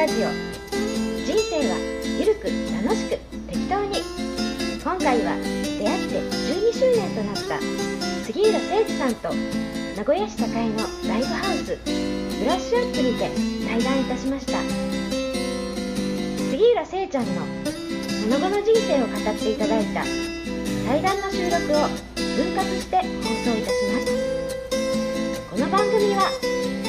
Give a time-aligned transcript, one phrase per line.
[0.00, 0.16] ラジオ。
[0.16, 1.76] 人生は
[2.18, 3.18] ゆるく楽しく
[3.52, 4.00] 適当に。
[4.82, 5.36] 今回は
[5.76, 6.20] 出会って
[6.56, 7.60] 12周年となった
[8.24, 9.28] 杉浦誠司さんと
[9.94, 11.76] 名古屋市栄のライブハウス。
[11.84, 13.28] ブラッシュアップにて
[13.68, 14.58] 対談いたしました。
[16.48, 17.42] 杉浦聖ちゃんの
[18.08, 20.02] その後の人生を語っていただいた
[20.88, 21.88] 対談の収録を
[22.40, 24.08] 分割して放送いたします。
[25.50, 26.30] この番組は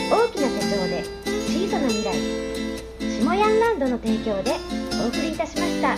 [0.09, 1.03] 大きな手帳で
[1.49, 2.50] 小さな未来
[3.41, 4.51] 下ヤンランドの提供で
[5.03, 5.97] お送りいたしました。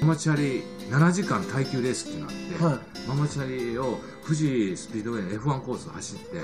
[0.00, 6.38] ママチャリ7時間耐久レースっていうのがあって、はいママチャリを富士スピードウェイの F1 コースを走って、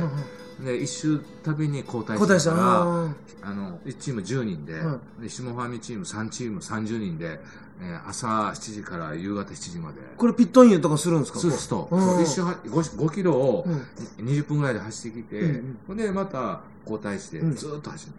[0.61, 7.41] で1周たびに交代したしながらああの1チーム10人で,、はで下ファミチーム3チーム30人で、
[7.81, 9.97] えー朝7時から夕方7時まで。
[10.17, 11.39] これピットインとかするんですか？
[11.41, 12.23] そうすると、うん。
[12.23, 14.25] 一周は 5, 5キロをうん。
[14.25, 15.49] 20分ぐらいで走ってきて、うん。
[15.49, 17.55] うんほんでまた交代してうん。
[17.57, 18.13] ずーっと走る、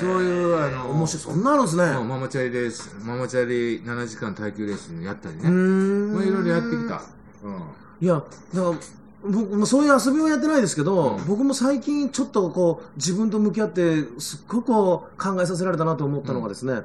[0.00, 1.34] そういうあの面白い。
[1.34, 1.92] そんなあるんですね。
[1.92, 6.12] そうママチャリレースママチャリ7時間耐久レースやったりね、うーん。
[6.14, 7.02] まあ、いろいろやってきた。
[7.42, 7.54] うん。
[8.00, 8.76] いやだから
[9.24, 16.82] 僕もそういう遊びはやってないですけど、うん僕も最近ちょっとこう自分と向き合ってすっごくこう考えさせられたなと思ったのがですね、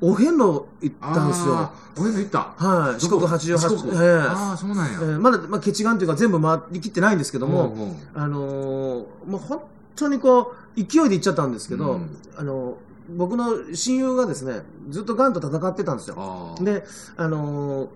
[0.00, 2.00] お遍路行ったんですよあー。
[2.00, 2.38] 俺の行った。
[2.56, 4.98] はい、四国どこ88四国ええああ、そうなんや。
[5.00, 9.60] えーまだ、まあ、決眼というか全部回りきってないんですけども、うんうんあのーもう本
[9.96, 12.74] 当にこう、勢いで行っちゃったんですけど、うんあのー
[13.16, 16.54] 僕の親友がですね、ずっと癌と戦ってたんですよ。
[16.60, 16.84] で、
[17.16, 17.92] あのーす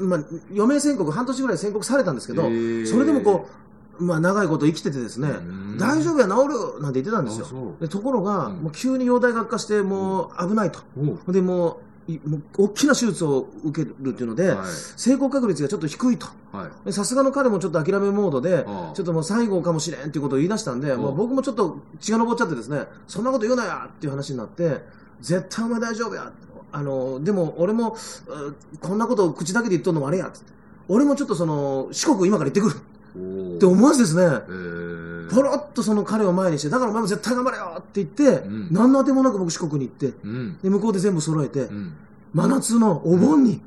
[0.00, 0.20] まあ、
[0.52, 2.48] 余命宣告、半年ぐらい宣告されたんですけど、そ
[2.98, 3.48] れでもこ
[3.98, 7.76] う、まあ、長いこと生きててですねうん、大丈夫や、治るなんて言ってたんですよ。
[7.80, 10.80] でところが、うんもう急に容体が悪化して、もう危ないと。
[10.98, 11.80] おうで、も
[12.56, 14.66] 大きな手術を受けるっていうので、はい。
[14.96, 16.26] 成功確率がちょっと低いと。
[16.90, 24.82] さすがの彼もちょっと諦めモードでああ、ちょっともう最後かもしれんっていうことを言い出したんで、んもう僕もちょっと血が上っちゃってですね、そんなこと言うなやっていう話になって、
[25.20, 26.32] 絶対お前大丈夫や。
[26.72, 27.96] あの、でも俺も、
[28.28, 30.30] うこんなことを口だけで言っとんのもあれや。
[30.88, 32.76] 俺もちょっとその、四国今から行ってくる
[33.52, 40.58] おって思わずですね、えー、ポロッとその彼を前にして、だからお前も絶対頑張れよって言って、うん何の当てもなく僕四国に行って、うん。
[40.62, 41.92] で、向こうで全部揃えて、うん。
[42.34, 43.60] 真夏のお盆に、へ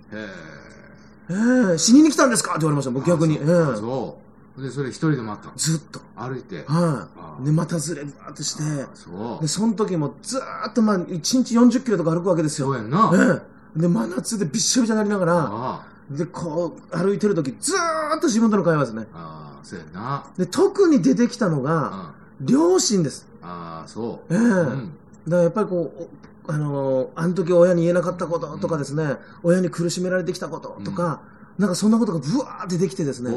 [1.30, 2.52] ええ死にに来たんですか？
[2.52, 3.36] って言われました、僕逆に。
[3.38, 4.23] ええあそう。
[4.58, 6.00] で、それ一人で待ったのずっと。
[6.16, 6.58] 歩いて。
[6.58, 9.48] はい、あで、またずればーっとして、そうで、。
[9.48, 12.68] その時もずーっと、まあ、1日40キロとか歩くわけですよ。
[12.68, 13.12] そうやんな。
[13.14, 13.42] え
[13.78, 19.08] えで、真夏でびっしゃびしゃになりながら、あで、こう、歩いてる時、ずーっと自分との会話ですね。
[19.14, 20.26] あ、ああ、そうやんな。
[20.38, 23.28] で、特に出てきたのが、あ両親です。
[23.42, 24.34] ああ、そう。
[24.34, 24.94] ええうん。
[25.28, 31.22] だからやっぱりこう、おあのーあの時親に言えなかったこととかですね、親に苦しめられてきたこととか、
[31.58, 33.32] なんかそんなことがブワーってできてですね、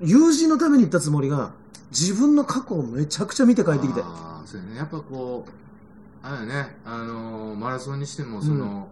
[0.00, 1.52] 友人のために行ったつもりが、
[1.90, 4.00] 自分の過去をめちゃくちゃ見て帰ってきて。
[4.02, 4.76] ああ、そうやね。
[4.76, 8.88] やっぱこう、あれやね、あのーマラソンにしても、その、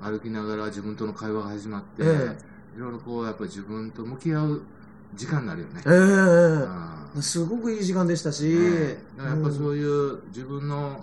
[0.00, 2.36] 歩きながら自分との会話が始まって、え
[2.76, 4.62] いろいろこう、やっぱ自分と向き合う
[5.16, 5.82] 時間になるよね。
[5.86, 11.00] ええああすごくいい時間でしたし、ねだからやっぱそういう自分の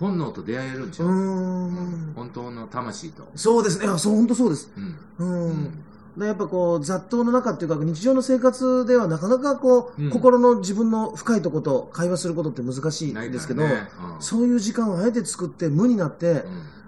[0.00, 1.06] 本能と出会えるんでしょ。
[1.06, 1.08] う？
[1.08, 1.66] うん
[2.10, 3.28] ん本当の魂と。
[3.36, 3.84] そうですね。
[3.84, 4.70] いや、そう、本当そうです。
[5.18, 5.48] うん。
[5.48, 5.84] うん。
[6.18, 10.10] やっぱこう、雑踏の中っていうか、日常の生活ではなかなかこう、うん。
[10.10, 13.88] 心の自分の深いとこと会話することって難しいんですけど、ね。
[14.16, 14.22] うん。
[14.22, 16.42] そういう時間をあえて作って無になって、うん。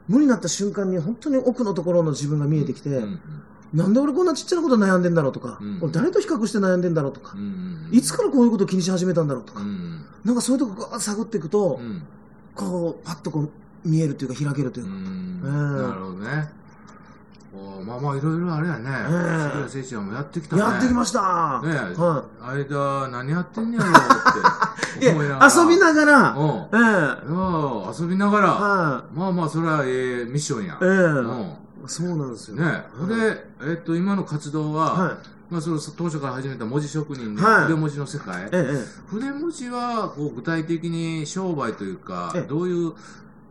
[0.08, 3.20] 無になった瞬間に本当に奥のところの自分が見えてきて、うん。
[3.74, 5.58] なんで俺こんなちっちゃなこと悩んでんだろうとか、
[5.90, 7.36] 誰と比較して悩んでんだろうとか、
[7.90, 10.04] いつからこういうことを気にし始めたんだろうとか、うん。
[10.24, 12.02] なんかそういうとこガーッと探っていくと、うん。
[12.54, 13.50] こう、パッとこう、
[13.84, 16.48] 見えるというか開けるといううか、なるほどね。
[17.56, 18.90] おまあまあいろいろあれやね。
[18.90, 20.62] ええ杉浦誠ちゃんもやってきたね。
[20.62, 23.92] やってきました、ねえは間何やってんねやろっ
[25.00, 25.54] い、 いやて思いながら。
[25.54, 26.48] 遊びながら、うん。
[26.48, 28.48] ええうん遊びながら。
[28.48, 30.74] はまあまあ、それはええミッションや。
[30.74, 31.52] い、ええうん
[31.88, 32.56] そうなんですよ。
[32.56, 35.16] ねうんで、えっと、今の活動は、は
[35.48, 38.46] まあ、その当初から始めた文字職人で、はい筆文字の世界い、。
[38.46, 42.92] ええ筆文字は、こう、具体的に商売というかええ、どういう、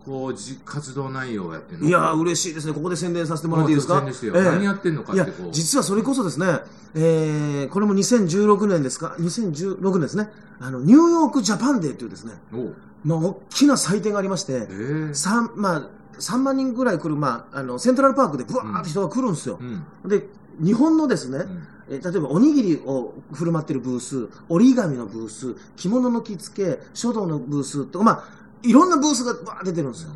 [0.06, 1.88] こう、じ活動内容をやってんの？
[1.88, 2.74] いやー、嬉しいですね。
[2.74, 3.98] ここで宣伝させてもらっていいですか？
[4.00, 6.60] ええですよ何やってんのかってこう。、実はそれこそですね、
[6.94, 10.30] えー、これも2016年ですか ?2016 年ですね。
[10.60, 12.34] あの、ニューヨークジャパンデーというですね、
[13.04, 19.64] まあ、大きな祭典がありましてえ、え三まあ、3万人ぐらい来る、まあ、あの、セントラルパークでブワーって人が来るんですよう。
[20.08, 20.10] ん。
[20.10, 20.28] で、
[20.64, 21.46] 日本のですね、うん
[21.90, 28.24] えー例えばおにぎりを振る舞ってるブース、折り紙のブース、着物の着付け、書道のブースとか、まあ、
[28.66, 30.12] いろんなブースがバー出てるんですよ。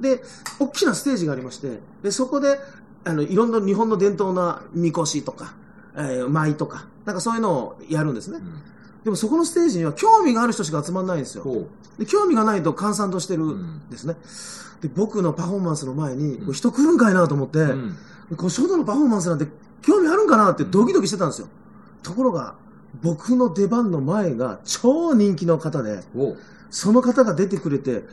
[0.00, 0.22] で、
[0.58, 2.58] 大きなステージがありまして、で、そこで、
[3.04, 5.54] あの、いろんな日本の伝統なみこしとか、
[5.94, 8.38] えー舞とか、なんかそういうのをやるんですね。
[8.38, 8.62] うん
[9.06, 11.44] でもそこのステージには興味がある人しか集まらないんですよ。
[11.44, 14.16] ほで興味がないと閑散としてるんですね。
[14.80, 17.62] で、僕のパフォーマンスの前に、これ人来るんかいなと思って、う。
[17.62, 17.96] うん
[18.36, 19.46] こう書道のパフォーマンスなんて
[19.82, 21.46] 興味あるんかなってドキドキしてたんですよ。
[22.02, 22.56] ところが、
[23.00, 26.02] 僕の出番の前が超人気の方で。
[26.70, 28.04] その方が出てくれて、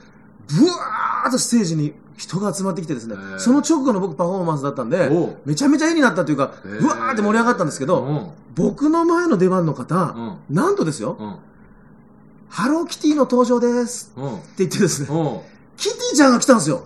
[0.48, 5.10] ブワーッとステージに人が集まってきてですねその直後の僕パフォーマンスだったんで
[5.46, 10.56] めちゃめちゃ絵になったというか、ブワーって盛り上がったんですけど、僕の前の出番の方、うん。
[10.56, 11.36] なんとですよ、うん。
[12.50, 14.36] ハローキティの登場ですうん。
[14.36, 15.44] って言ってですね、ほ
[15.76, 16.86] キティちゃんが来たんですよ。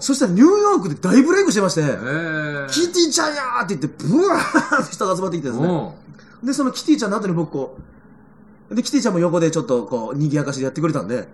[0.00, 2.68] そしたらニューヨークで大ブレイクしてまして、えー。
[2.68, 5.66] キティちゃんやーって言って、ブワーって人が集まってきてですね。
[5.66, 6.46] うん。
[6.46, 7.82] で、そのキティちゃんの後に僕こう、
[8.70, 11.28] で、キティちゃんも横でちょっとこう、賑やかしでやってくれたんで、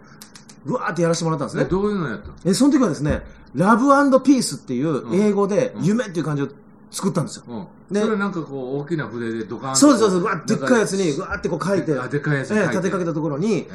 [0.64, 1.68] ブワーってやらせてもらったんですえ、ね。
[1.70, 3.22] どういうのやったのえ、その時はですね、
[3.54, 3.86] ラブ
[4.20, 5.84] ピースっていう英語でうん。
[5.84, 6.48] 夢っていう漢字を
[6.90, 7.44] 作ったんですよ。
[7.48, 7.94] うん。
[7.94, 10.22] ねそれなんかこう、大きな筆でドカンとそうそうです。
[10.22, 12.74] うわでっかいやつに、わーってこう書いて、あ、でっかいやつえに書いて。
[12.74, 13.66] え立てかけたところに、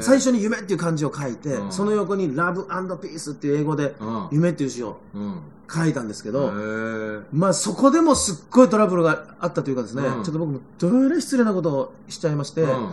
[0.00, 4.28] 最初に夢っていう漢字を書いて、うんその横にラブピースっていう英語でうん。
[4.32, 5.38] 夢っていう字をうん。
[5.72, 7.22] 書いたんですけえど、ー。
[7.32, 12.90] まあそこでもすっごいトラブルがあったというかですね、うんちょっと僕もどれぐらい失礼なことをしちゃいまして、うん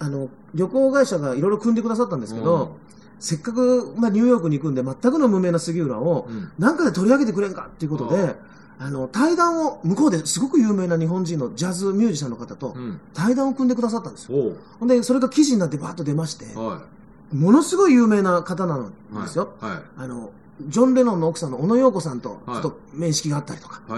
[0.00, 2.76] あの、旅行会社がいろいろ組んでくださったんですけど、
[3.18, 6.50] せっかく、まあ、ニューヨークに行くんで、全くの無名な杉浦をう、ん。
[6.58, 8.34] なんかで取り上げてくれんかっていうことで、うん
[8.78, 13.00] あの、対談を、向こうですごく有名な日本人のジャズミュージシャンの方とうん。
[13.14, 14.36] 対談を組んでくださったんですよ。
[14.42, 14.56] ほう。
[14.80, 16.82] ほんで、それが記事になってバーッと出まして、は
[17.32, 19.22] ものすごい有名な方なんい。
[19.22, 19.54] ですよ。
[19.60, 19.82] はい。
[19.96, 20.30] あの、
[20.68, 23.96] ジョン・レノンの奥さんの小野洋子さんと、ちはいょっと面識があったりとか、は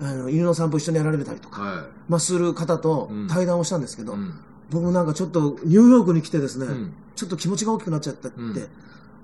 [0.00, 0.04] い。
[0.04, 4.04] あの犬の散歩一緒にやられたりとか、はまあ、する方とうん対談をしたんですけい。
[4.06, 4.32] ど、うん。
[4.70, 6.92] 僕もなんかちょっとニューヨークに来てですね、うん。
[7.16, 8.68] ちょっと気持ちが大きくなっちゃったって、うん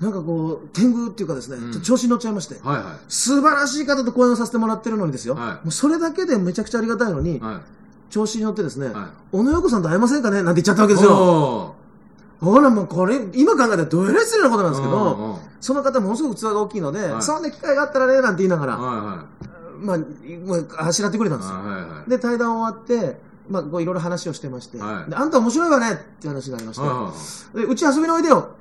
[0.01, 7.41] なんかこう、天狗っていうかですね、うんちょっと調子に乗っちゃいまして、はいは素晴らしい方と講演をさせてもらってるのにですよ、はいもうそれだけでめちゃくちゃありがたいのに、い。
[7.41, 7.61] は
[8.11, 8.91] 調子に乗ってですね、い。
[8.91, 9.07] はい。
[9.31, 10.43] 小野洋子さんと会えませんかね？
[10.43, 11.13] なんて言っちゃったわけですよ。
[11.13, 11.75] お
[12.41, 19.25] ほらもうこれ、今考えたらどえらい失礼なことなんですけうんど、うんその方ものすごく器が大きいので、はいそんな機会があったらね、なんて言いながら、は
[19.79, 20.05] まあ、も
[20.57, 21.59] うあしらってくれたんいですよ。
[21.59, 21.67] はい。
[21.67, 22.11] はいはいはい。
[22.11, 27.13] で、対談終わって、まあ、こういろいろ話をしてまして、はいであんた面白いわねって話がありまして、は
[27.55, 28.57] でうち遊びにおいでよ。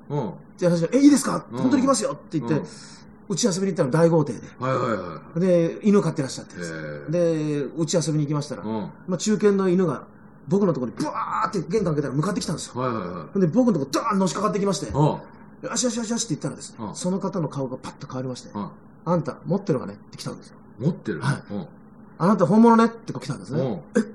[0.55, 1.45] って話で、え、いいですか？
[1.51, 2.61] うん本当に行きますよって言って、
[3.29, 4.39] うち遊びに行ったの大豪邸で。
[4.39, 4.67] うん。
[4.67, 5.39] はいはいはい。
[5.39, 8.75] で、犬飼ってらっしゃってへでうち遊びに行きましたら、うん。
[8.75, 10.05] はいまあ、中堅の犬が
[10.47, 12.81] 僕のところにブワーって玄関開けたら向かってきたんですよ。
[12.81, 13.39] はいはい。
[13.39, 15.21] で、僕のところドーンのしかかってきまして、よ
[15.71, 18.71] あしよしよしよしって言ったらですね、うんその方の顔がパッと変わりまして、あ、
[19.05, 20.57] あんた持ってるわねって来たんですよ。
[20.77, 21.21] 持ってる？
[21.21, 21.67] はいうん。
[22.17, 23.61] あなた本物ねって来たんですね。
[23.61, 24.13] うん。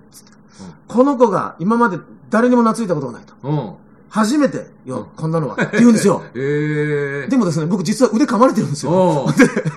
[0.89, 1.99] この子が今まで
[2.31, 3.35] 誰にも懐いたことがないと。
[3.43, 3.73] うん。
[4.11, 5.55] 初めてよ、うんこんなのは。
[5.55, 6.23] って言うんですよ。
[6.35, 7.31] ええ。
[7.31, 9.27] でもですね、僕実は腕噛まれてるんですよ。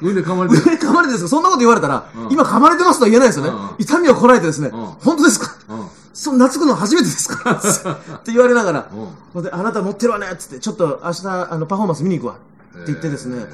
[0.01, 0.77] 腕噛まれて腕る。
[0.77, 3.51] 噛まれてるんですそんなこと言われたら、うん今噛まれてますとは言えないですよね。
[3.51, 5.53] うん痛みをこらえてですね、うん本当ですか？
[5.69, 5.87] うん。
[6.13, 7.51] そう、懐くの初めてですか？
[7.51, 9.07] って言われながら、うん。
[9.33, 12.35] ほんであなた持ってるわねっつって、ちょっと明日、あの、パフォーマンス見に行くわ。
[12.83, 13.45] って言ってですね。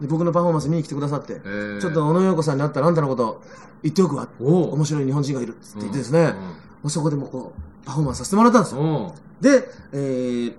[0.00, 1.80] で僕のパフォーマンス見に来てくださって、えー。
[1.80, 3.42] ちょっと小野洋子さんに会ったらあんたのこと
[3.82, 4.28] 言っておくわ。
[4.38, 6.34] 面白い日本人がいるって言ってですね、も
[6.84, 9.14] うそこでもうこう、パフォーマンスさせてもらったんですよ。
[9.40, 10.54] で、えー、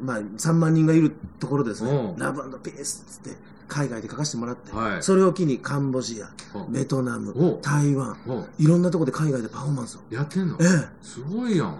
[0.00, 1.90] まあ、3万人がいるところでですね。
[1.90, 2.18] う、ん。
[2.18, 5.02] ラブピースっつって、海外で書かせてもらって、はい。
[5.02, 6.30] それを機にカンボジア、
[6.68, 8.16] ベトナおム、台湾、
[8.58, 10.00] いろんなところで海外でパフォーマンスを。
[10.14, 10.56] やってんの？
[10.60, 10.66] ええ。
[11.00, 11.78] すごいやん。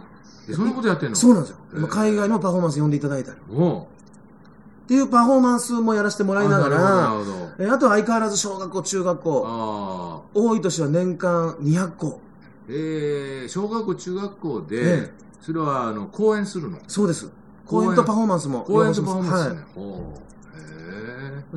[0.48, 1.16] えそんなことやってんの？
[1.16, 1.88] そうなんですよ。
[1.88, 3.38] 海外のパフォーマンス呼んでいただいたり。
[4.85, 7.25] っていうパフォーマンスもやらせてもらいながら、るほどなるほ
[7.59, 10.29] えあとは相変わらず小学校、中学ど校、ああ。
[10.35, 12.21] 多い年は年間200校。
[12.69, 16.79] えー、小学校、中学校えで、それは、あの、講演するの？
[16.87, 17.31] そうです。
[17.67, 18.61] 公演とパフォーマンスも。
[18.62, 19.64] 講演とパフォーマンスはいね。
[19.76, 20.34] おうへで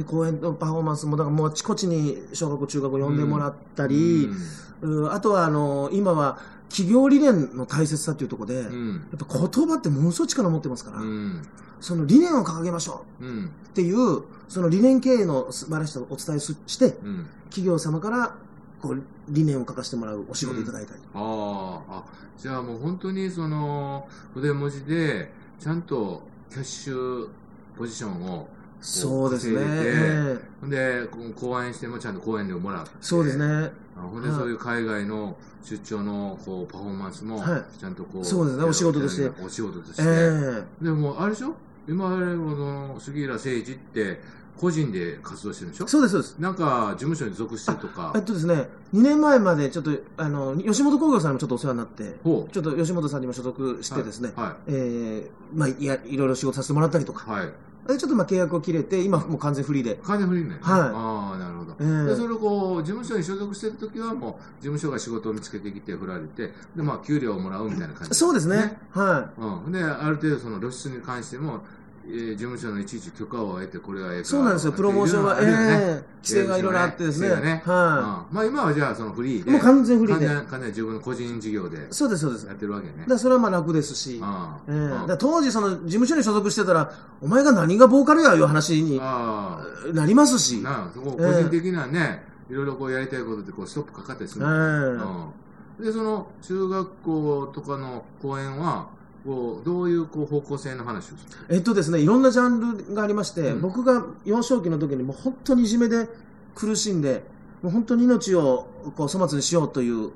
[0.04, 3.88] 公演とパフォーマンスも、だからもうあちこちに小学校、中学校呼んでもらったえ。
[3.90, 6.38] り、うんあとはあの、今は
[6.70, 8.68] 企業理念の大切さっていうところで、うん。
[8.68, 8.96] うん。
[9.12, 11.42] やっぱ言葉ってものすごい力を持ってますから、うん。
[11.82, 13.28] その理念を掲げましょうん。
[13.28, 17.26] うっていう、その理念経営の素晴らしさをお伝えすして、うん。
[17.46, 18.36] 企業様から
[18.82, 21.02] こう理念を書かせてもらうお仕事いただいたり。
[21.14, 22.04] ああ、あ、
[22.38, 27.30] じゃあもう本当にその、筆文字で、ちゃんとキャッシュ
[27.76, 28.48] ポジションを、
[28.80, 29.60] そうですね。
[29.60, 32.92] でてええほんで、こう講演してもちゃんと講演料もらって。
[33.02, 33.38] そうです。
[33.38, 33.72] ね。
[33.98, 40.04] あほんで、はいそういう海外の出張のこうパフォーマンスもはい、ちゃんとこう、そうですねお仕事としてお仕事として。
[40.04, 41.54] ええでも、あれでしょ？
[41.88, 44.22] 今、あれ、この、杉浦誠二って、
[44.60, 45.88] 個人で活動してるんでしょ？
[45.88, 46.36] そうです、そうです。
[46.40, 48.12] なんか事務所に属してるとか。
[48.16, 57.54] えっとですね、2年前までちょっと、あの、吉本興業さんにもちょっとお世話になって、ちょっと吉本さんにも所属してですね、はえーまあ、いや、いろいろ仕事させてもらったりとか、いはい。
[57.88, 59.98] でちょっとまあ契約を切れて、今もう完全フリーで。
[60.04, 60.58] 金フリーね。
[60.62, 60.82] はい。
[60.82, 68.78] ああなるほど、ええでそれをこう事務所に所属してる時はもう事務所が仕事を見つけてきて振られてでまあ給料をもらうみたいな感じそうですね。
[68.92, 69.32] は
[69.66, 71.62] うん、である程度その露出に関しても、
[72.10, 74.74] えー事務所のいちいち許可を得てこれはええそうなんですよ。
[74.74, 77.30] プロモーションは、ええ規制がいろいろあってですね。
[77.42, 79.44] ねはうんまあ、今はじゃあそのフリーい。
[79.44, 80.26] でもう完全フリーで。
[80.26, 82.48] 完全完全自分の個人事業でそうです、そうです。
[82.48, 84.22] やってるわけねらそれはまあ楽ですし。
[84.68, 89.62] ええだ当時、その事務所に所属してたら、お前が何がボーカルやいう話にあ
[89.94, 90.62] なりますあし。
[90.62, 95.34] なあそこ個人的なね、いろいろこうやりたいことでこうストップかかったりするの
[95.80, 98.88] うん、でその中学校とかの公演は
[99.26, 101.18] こうどういうこう方向性の話をする
[101.50, 103.62] えっとですね、いろんなジャンルがありまして、うん。
[103.62, 106.08] 僕が幼少期の時にもう本当にいじめで
[106.56, 107.24] 苦しんで、
[107.62, 110.12] もう本当に命をこう粗末にしようという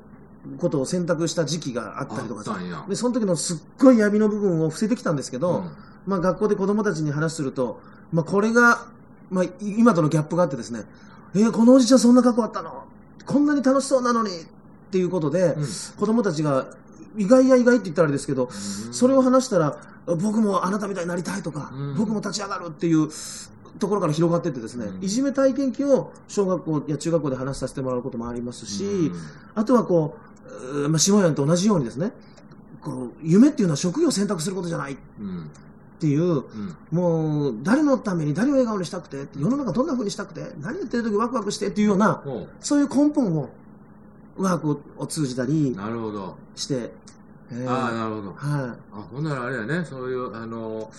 [0.60, 2.43] ことを選択した時期があったりとか
[2.88, 5.72] で、その時のすっごい闇の部分を伏せてきたんですけど、うん。
[6.05, 7.79] まあ学校で子供たちに話すると、
[8.12, 8.88] まあこれが、
[9.29, 10.84] まあい今とのギャップがあってですね、
[11.36, 12.86] えーこのおじちゃんそんな過去あったの？
[13.25, 14.34] こんなに楽しそうなのにっ
[14.91, 15.65] ていうことで、うん。
[15.98, 16.67] 子供たちが
[17.18, 18.94] 意外や意外って言ったらあれですけど、うん。
[18.94, 19.77] それを話したら、
[20.08, 21.96] 僕もあなたみたいになりたいとか、うん。
[21.96, 23.10] 僕も立ち上がるっていう
[23.80, 25.03] ところから広がっていってですね、うん。
[25.03, 29.15] いじめ体験記を小学校や中学校で話させてもらうこともありますし、うん。
[29.56, 30.18] あとはこ
[30.84, 32.12] う、まあ、下屋と同じようにですね、
[32.82, 35.50] こう夢っていうのは職業を選択することじゃないっうん
[36.00, 36.75] ていう、うん。
[36.89, 39.88] もう誰のために誰を笑顔にしたくて、世の中どん。
[39.88, 43.50] な風にしたくて、何やってる時ワクワクしてっていうような、ほそういう根本を
[44.38, 46.91] ワークを通じたりうなるほど、して、
[47.51, 47.69] えー。
[47.69, 48.33] ああなるほど。
[48.33, 48.38] はい。
[48.93, 49.85] あほんならあれやね。
[49.85, 50.89] そういうあの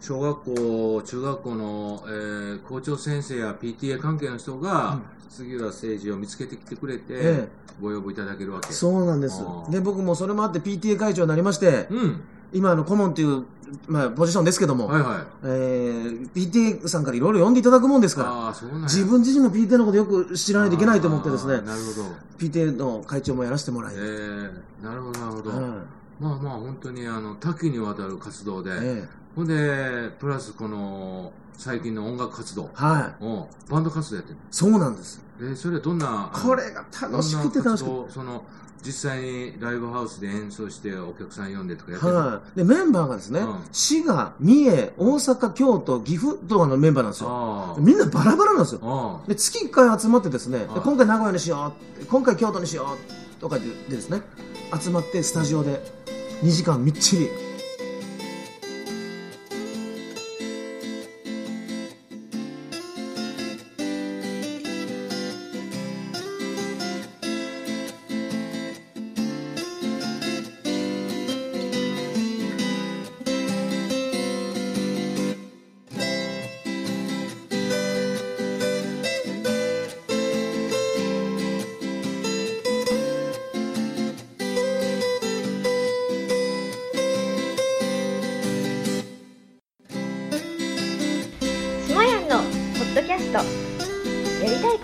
[0.00, 5.02] 小学校中学校の、えー校長先生や PTA 関係の人が、うん。
[5.30, 7.48] 杉浦誠二を見つけてきてくれて、え
[7.80, 8.72] ご要望いただけるわけ。
[8.72, 9.40] そうなんです。
[9.70, 12.20] で、僕もそれもあって PTA 会長になりまして、うん
[12.52, 13.44] 今、あの、顧問っていう、
[13.86, 15.26] まあ、ポジションですけども、はいはい。
[15.44, 22.08] えー PTA さんからいろいろ呼んでいただくもんですから、自分自身の PTA のことよく知らないといけないと思ってですね、なるほど。
[22.38, 25.60] PTA の会長もやらせてもらい、えー、なるほどなるほど、はい。
[26.20, 35.22] まあまあ本当にあの多岐にわたる活動で、えほんでプラスこの最近の音楽活動えはい、をバンド活動やってるそうなんです。
[35.38, 38.12] えー、それはどんなこれが楽しくて楽しくて。
[38.12, 38.44] その
[38.82, 42.56] 実際にライブハウスで演奏してお客さん呼んでとかやってるはい。
[42.56, 47.76] で、メンバーがですね、うん滋賀、三重、大阪、京都、岐阜とかのメンバーなんですよ。
[47.78, 48.80] みんなバラバラなんですよ。
[48.82, 52.96] あで、月1回集まってですね、今回名古屋にしよう、今回京都にしよ
[53.38, 54.22] う、とかででですね、
[54.80, 55.84] 集まってスタジオで
[56.42, 57.49] 2時間みっちり。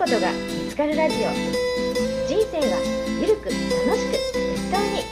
[0.07, 1.19] ことが見つかるラジオ。
[2.27, 2.79] 人生は
[3.19, 3.59] ゆるく楽
[3.97, 5.03] しく適当に。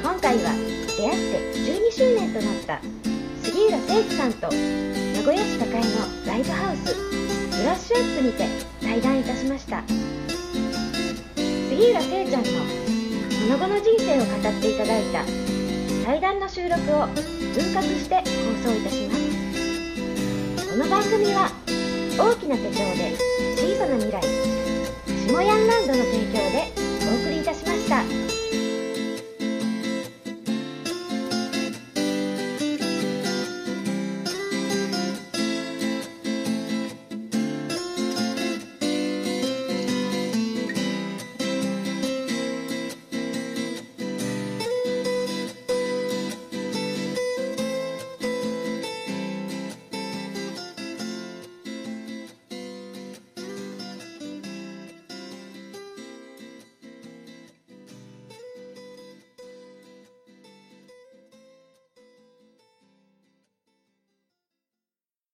[0.00, 0.56] 今回は
[0.96, 2.80] 出会って12周年となった
[3.42, 5.68] 杉浦誠司さんと名古屋市栄の
[6.26, 8.48] ライブハウスブラッシュアップにて
[8.80, 9.82] 対談いたしました。
[11.68, 15.22] 杉浦聖ちゃんのその後の人生を語っていただいた
[16.06, 17.08] 対談の収録を
[17.52, 20.70] 分割して放送いたします。
[20.70, 21.52] この番組は
[22.16, 23.33] 大きな手帳で
[23.64, 24.20] 小さな未来
[25.26, 26.70] 下ヤンランドの提供で
[27.10, 27.73] お送りいたしました。